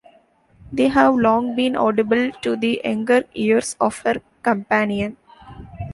[0.73, 5.17] They have long been audible to the younger ears of her companion.